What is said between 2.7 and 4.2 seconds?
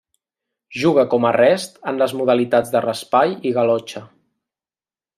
de raspall i galotxa.